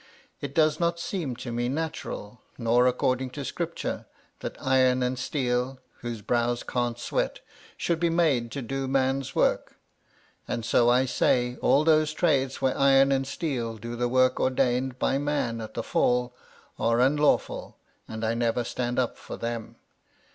It 0.39 0.55
does 0.55 0.79
not 0.79 0.99
seem 0.99 1.35
to 1.35 1.51
me 1.51 1.69
natural, 1.69 2.41
nor 2.57 2.87
according 2.87 3.29
to 3.37 3.45
Scripture, 3.45 4.07
that 4.39 4.57
iron 4.59 5.03
and 5.03 5.19
steel 5.19 5.77
(whose 5.99 6.23
brows 6.23 6.63
can't 6.63 6.97
sweat) 6.97 7.41
should 7.77 7.99
be 7.99 8.09
made 8.09 8.49
to 8.53 8.63
do 8.63 8.87
man's 8.87 9.35
work. 9.35 9.75
And 10.47 10.65
so 10.65 10.89
I 10.89 11.05
say, 11.05 11.55
all 11.61 11.83
those 11.83 12.13
trades 12.13 12.63
where 12.63 12.75
iron 12.75 13.11
and 13.11 13.27
steel 13.27 13.77
do 13.77 13.95
the 13.95 14.09
work 14.09 14.39
ordained 14.39 14.99
to 14.99 15.19
man 15.19 15.61
at 15.61 15.75
the 15.75 15.83
Fall, 15.83 16.33
are 16.79 16.99
unlawful, 16.99 17.77
and 18.07 18.25
I 18.25 18.33
never 18.33 18.63
stand 18.63 18.97
up 18.97 19.19
for 19.19 19.37
them. 19.37 19.75